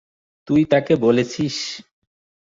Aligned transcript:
তুই 0.47 0.61
তাকে 0.65 0.93
বলেছিস? 0.97 1.55